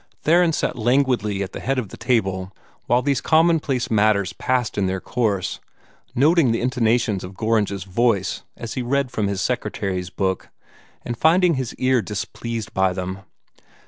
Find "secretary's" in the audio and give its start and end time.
9.41-10.09